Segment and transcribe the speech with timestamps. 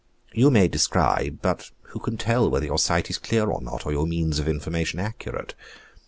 [0.33, 3.91] You may describe, but who can tell whether your sight is clear or not, or
[3.91, 5.53] your means of information accurate?